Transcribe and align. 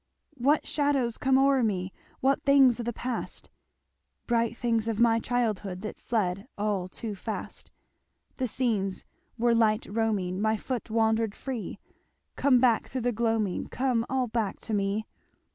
"What 0.39 0.65
shadows 0.65 1.19
come 1.19 1.37
o'er 1.37 1.61
me 1.61 1.93
What 2.21 2.41
things 2.41 2.79
of 2.79 2.85
the 2.85 2.91
past, 2.91 3.51
Bright 4.25 4.57
things 4.57 4.87
of 4.87 4.99
my 4.99 5.19
childhood 5.19 5.81
That 5.81 5.99
fled 5.99 6.47
all 6.57 6.87
too 6.87 7.13
fast, 7.13 7.69
The 8.37 8.47
scenes 8.47 9.05
where 9.37 9.53
light 9.53 9.85
roaming 9.85 10.41
My 10.41 10.57
foot 10.57 10.89
wandered 10.89 11.35
free, 11.35 11.77
Come 12.35 12.59
back 12.59 12.87
through 12.87 13.01
the 13.01 13.11
gloamin' 13.13 13.67
Come 13.69 14.03
all 14.09 14.25
back 14.25 14.59
to 14.61 14.73
me. 14.73 15.05